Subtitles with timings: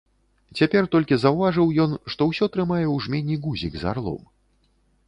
[0.59, 4.21] Цяпер толькі заўважыў ён, што ўсё трымае ў жмені гузік з арлом.